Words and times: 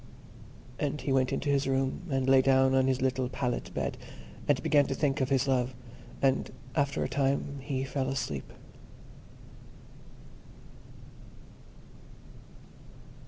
And 0.79 0.99
he 0.99 1.11
went 1.13 1.31
into 1.31 1.51
his 1.51 1.67
room, 1.67 2.01
and 2.09 2.27
lay 2.27 2.41
down 2.41 2.73
on 2.73 2.87
his 2.87 3.03
little 3.03 3.29
pallet 3.29 3.69
bed, 3.75 3.99
and 4.47 4.63
began 4.63 4.87
to 4.87 4.95
think 4.95 5.21
of 5.21 5.29
his 5.29 5.47
love; 5.47 5.75
and, 6.23 6.49
after 6.75 7.03
a 7.03 7.07
time, 7.07 7.59
he 7.61 7.83
fell 7.83 8.09
asleep. 8.09 8.51